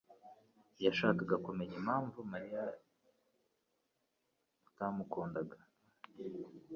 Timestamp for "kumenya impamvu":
1.45-2.17